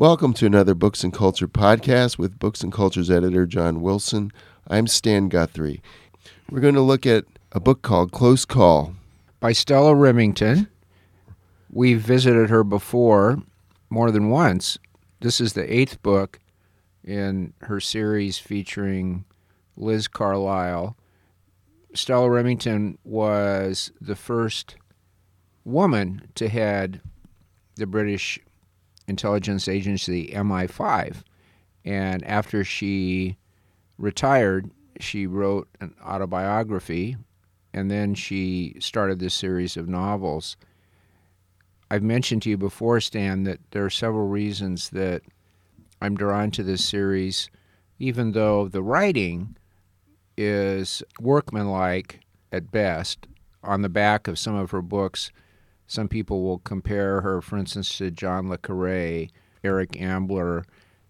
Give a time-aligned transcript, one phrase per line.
[0.00, 4.32] Welcome to another Books and Culture podcast with Books and Culture's editor John Wilson.
[4.66, 5.82] I'm Stan Guthrie.
[6.50, 8.94] We're going to look at a book called Close Call
[9.40, 10.68] by Stella Rimington.
[11.70, 13.42] We've visited her before
[13.90, 14.78] more than once.
[15.20, 16.40] This is the eighth book
[17.04, 19.26] in her series featuring
[19.76, 20.96] Liz Carlyle.
[21.92, 24.76] Stella Rimington was the first
[25.62, 27.02] woman to head
[27.76, 28.40] the British
[29.10, 31.22] intelligence agency MI5.
[31.84, 33.36] And after she
[33.98, 37.16] retired, she wrote an autobiography
[37.72, 40.56] and then she started this series of novels.
[41.90, 45.22] I've mentioned to you before, Stan, that there are several reasons that
[46.00, 47.50] I'm drawn to this series,
[47.98, 49.56] even though the writing
[50.36, 52.20] is workmanlike
[52.52, 53.26] at best.
[53.62, 55.30] On the back of some of her books,
[55.90, 59.26] some people will compare her, for instance, to John Le Carre,
[59.64, 60.64] Eric Ambler,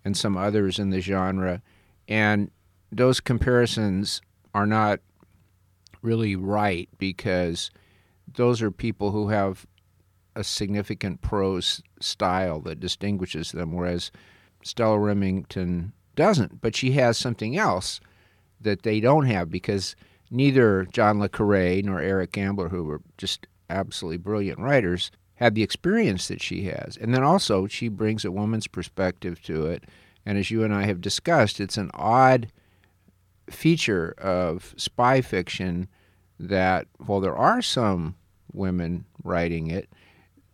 [0.07, 1.61] and some others in the genre.
[2.09, 2.51] And
[2.91, 4.23] those comparisons
[4.55, 5.01] are not
[6.01, 7.71] really right because
[8.27, 9.67] those are people who have
[10.35, 14.11] a significant prose style that distinguishes them, whereas
[14.63, 16.63] Stella Rimington doesn't.
[16.63, 18.01] But she has something else
[18.59, 19.95] that they don't have because
[20.31, 25.63] neither John Le Carre nor Eric Ambler, who were just absolutely brilliant writers, had the
[25.63, 26.99] experience that she has.
[27.01, 29.85] And then also, she brings a woman's perspective to it.
[30.27, 32.53] And as you and I have discussed, it's an odd
[33.49, 35.89] feature of spy fiction
[36.39, 38.17] that, while there are some
[38.53, 39.89] women writing it,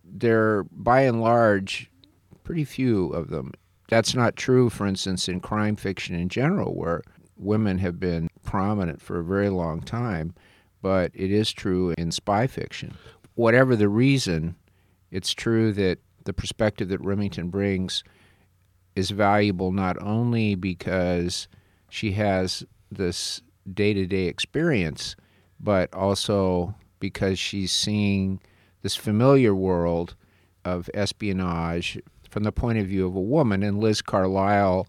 [0.05, 1.91] there are by and large
[2.44, 3.53] pretty few of them.
[3.89, 7.03] That's not true, for instance, in crime fiction in general, where
[7.37, 10.34] women have been prominent for a very long time
[10.83, 12.95] but it is true in spy fiction.
[13.35, 14.57] Whatever the reason,
[15.11, 18.03] it's true that the perspective that Rimington brings
[18.95, 21.49] is valuable not only because
[21.89, 25.17] she has this day to day experience,
[25.61, 28.41] but also because she's seeing
[28.83, 30.15] this familiar world
[30.65, 31.99] of espionage
[32.31, 33.62] from the point of view of a woman.
[33.62, 34.87] And Liz Carlyle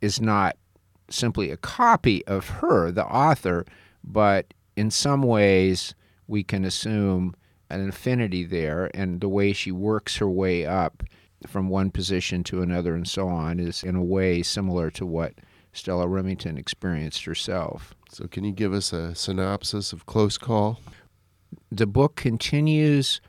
[0.00, 0.56] is not
[1.08, 3.66] simply a copy of her, the author,
[4.02, 5.94] but in some ways,
[6.26, 7.34] we can assume
[7.68, 11.02] an affinity there, and the way she works her way up
[11.46, 15.34] from one position to another and so on is in a way similar to what
[15.72, 17.94] Stella Rimington experienced herself.
[18.10, 20.80] So, can you give us a synopsis of Close Call?
[21.70, 23.20] The book continues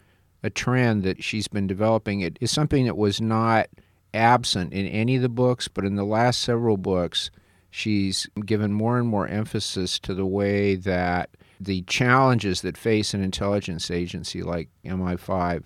[0.43, 2.21] a trend that she's been developing.
[2.21, 3.67] It is something that was not
[4.13, 7.29] absent in any of the books, but in the last several books,
[7.71, 13.23] she's given more and more emphasis to the way that the challenges that face an
[13.23, 15.63] intelligence agency like MI5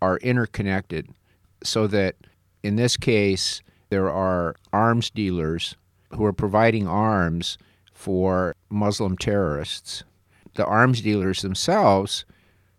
[0.00, 1.08] are interconnected
[1.62, 2.16] so that
[2.62, 3.60] in this case
[3.90, 5.76] there are arms dealers
[6.14, 7.58] who are providing arms
[7.92, 10.04] for Muslim terrorists.
[10.54, 12.24] The arms dealers themselves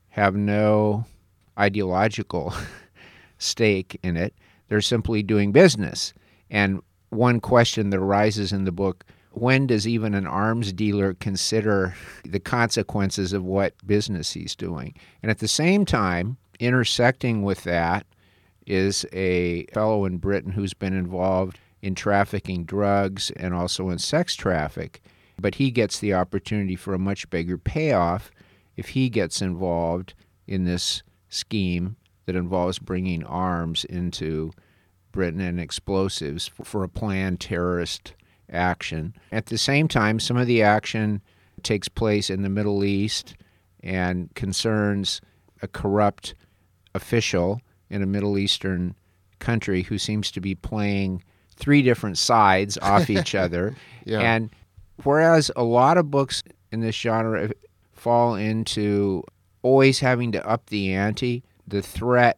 [0.10, 1.06] have no
[1.60, 2.54] ideological
[3.38, 4.34] stake in it.
[4.68, 6.14] They're simply doing business.
[6.50, 11.96] And one question that arises in the book when does even an arms dealer consider
[12.26, 14.96] the consequences of what business he's doing?
[15.22, 18.08] And at the same time, intersecting with that
[18.66, 24.34] is a fellow in Britain who's been involved in trafficking drugs and also in sex
[24.34, 25.02] traffic.
[25.40, 28.32] But he gets the opportunity for a much bigger payoff
[28.76, 30.16] if he gets involved
[30.48, 31.96] in this scheme
[32.26, 34.52] that involves bringing arms into
[35.18, 38.14] Britain and explosives for a planned terrorist
[38.52, 39.16] action.
[39.32, 41.24] At the same time, some of the action
[41.64, 43.34] takes place in the Middle East
[43.82, 45.20] and concerns
[45.64, 46.36] a corrupt
[46.94, 48.94] official in a Middle Eastern
[49.40, 51.24] country who seems to be playing
[51.56, 53.76] three different sides off each other.
[54.06, 54.20] Yeah.
[54.20, 54.52] And
[55.04, 57.54] whereas a lot of books in this genre eh,
[57.92, 59.24] fall into
[59.64, 62.38] always having to up the ante, the threat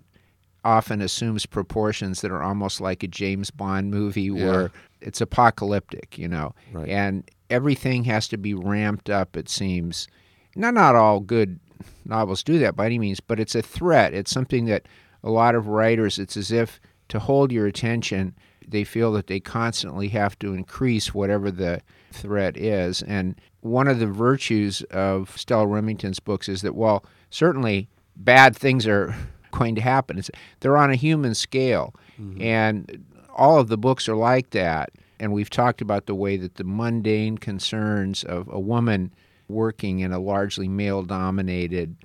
[0.66, 6.28] often assumes proportions that are almost like a James Bond movie where it's apocalyptic, you
[6.28, 6.90] know, Right.
[6.90, 9.38] and everything has to be ramped up.
[9.38, 10.08] It seems.
[10.56, 11.60] Not not all good
[12.06, 14.14] novels do that by any means, but it's a threat.
[14.14, 14.88] It's something that
[15.24, 16.20] a lot of writers.
[16.20, 16.80] It's as if
[17.10, 18.36] to hold your attention,
[18.68, 21.82] they feel that they constantly have to increase whatever the
[22.12, 23.02] threat is.
[23.04, 28.86] And one of the virtues of Stella Rimington's books is that, well, certainly bad things
[28.88, 29.16] are
[29.52, 30.18] going to happen.
[30.18, 30.30] It's,
[30.60, 31.94] they're on a human scale.
[32.20, 32.42] Mm-hmm.
[32.42, 33.06] And
[33.36, 34.92] all of the books are like that.
[35.20, 39.14] And we've talked about the way that the mundane concerns of a woman
[39.48, 41.96] working in a largely male dominated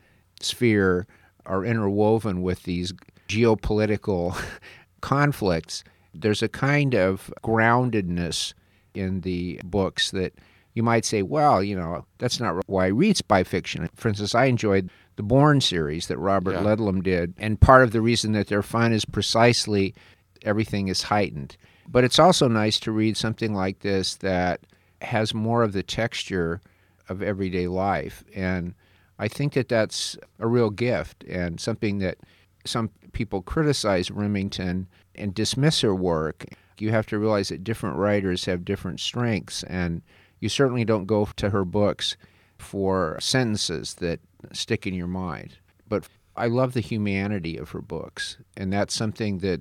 [0.40, 1.06] sphere
[1.46, 2.92] are interwoven with these
[3.28, 4.36] geopolitical
[5.00, 8.54] conflicts, there's a kind of groundedness
[8.94, 10.32] in the books that
[10.74, 13.88] you might say, well, you know, that's not why I read spy fiction.
[13.94, 16.62] For instance, I enjoyed the Bourne series that Robert Yeah.
[16.62, 19.94] Ludlum did, and part of the reason that they're fun is precisely
[20.42, 21.56] everything is heightened.
[21.88, 24.60] But it's also nice to read something like this that
[25.02, 26.60] has more of the texture
[27.08, 28.24] of everyday life.
[28.34, 28.74] And
[29.18, 32.18] I think that that's a real gift and something that
[32.64, 36.46] some people criticize Rimington and dismiss her work.
[36.78, 40.02] You have to realize that different writers have different strengths, and
[40.40, 42.16] you certainly don't go to her books
[42.58, 44.20] for sentences that
[44.52, 45.56] stick in your mind.
[45.88, 49.60] But I love the humanity of her books, and that's something that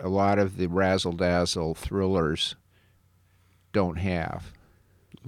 [0.00, 2.54] a lot of the razzle dazzle thrillers
[3.72, 4.52] don't have.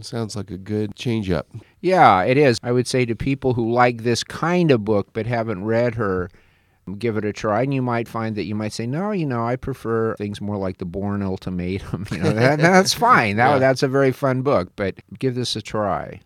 [0.00, 1.48] Sounds like a good change up.
[1.80, 2.58] Yeah, it is.
[2.62, 6.30] I would say to people who like this kind of book but haven't read her,
[6.98, 9.44] give it a try, and you might find that you might say, "No, you know,
[9.44, 13.36] I prefer things more like the Bourne Ultimatum." You know, that, that's fine.
[13.36, 13.58] That, Yeah.
[13.58, 16.20] That's a very fun book, but give this a try.